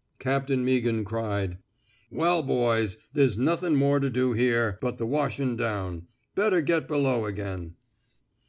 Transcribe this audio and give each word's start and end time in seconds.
*' 0.00 0.18
Captain 0.20 0.64
Meaghan 0.64 1.04
cried: 1.04 1.58
Well, 2.08 2.44
boys, 2.44 2.96
there's 3.12 3.36
nuthin' 3.36 3.74
more 3.74 3.98
to 3.98 4.08
do 4.08 4.32
here, 4.32 4.78
but 4.80 4.98
the 4.98 5.04
washin' 5.04 5.56
down. 5.56 6.06
Better 6.36 6.60
get 6.60 6.86
below 6.86 7.24
again. 7.24 7.74